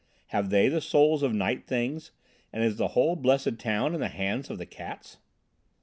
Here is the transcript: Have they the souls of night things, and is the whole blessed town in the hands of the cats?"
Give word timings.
Have 0.29 0.49
they 0.49 0.67
the 0.67 0.81
souls 0.81 1.21
of 1.21 1.31
night 1.31 1.67
things, 1.67 2.09
and 2.51 2.63
is 2.63 2.77
the 2.77 2.87
whole 2.97 3.15
blessed 3.15 3.59
town 3.59 3.93
in 3.93 3.99
the 3.99 4.07
hands 4.07 4.49
of 4.49 4.57
the 4.57 4.65
cats?" 4.65 5.17